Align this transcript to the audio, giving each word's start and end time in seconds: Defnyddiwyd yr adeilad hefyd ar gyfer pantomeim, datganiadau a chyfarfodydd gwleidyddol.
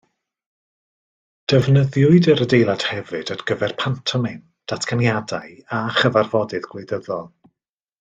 Defnyddiwyd 1.53 2.31
yr 2.33 2.41
adeilad 2.47 2.87
hefyd 2.93 3.33
ar 3.37 3.45
gyfer 3.53 3.77
pantomeim, 3.85 4.43
datganiadau 4.75 5.55
a 5.81 5.87
chyfarfodydd 6.01 6.71
gwleidyddol. 6.75 7.27